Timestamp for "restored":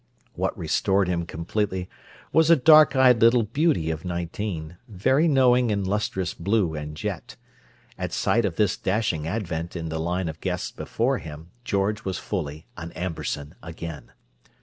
0.57-1.07